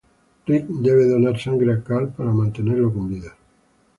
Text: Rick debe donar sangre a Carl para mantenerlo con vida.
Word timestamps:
Rick 0.47 0.65
debe 0.67 1.05
donar 1.05 1.37
sangre 1.39 1.73
a 1.73 1.83
Carl 1.83 2.09
para 2.09 2.31
mantenerlo 2.31 2.91
con 2.91 3.07
vida. 3.07 3.35